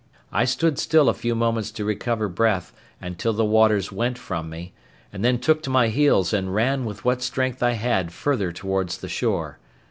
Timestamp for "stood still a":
0.45-1.13